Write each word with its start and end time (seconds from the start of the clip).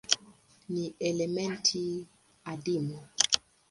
Ni 0.69 0.85
elementi 1.09 2.05
adimu. 2.45 2.99